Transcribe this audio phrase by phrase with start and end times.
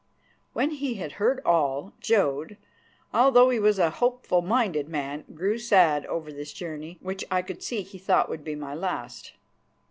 [0.53, 2.57] When he had heard all, Jodd,
[3.13, 7.61] although he was a hopeful minded man, grew sad over this journey, which I could
[7.61, 9.33] see he thought would be my last.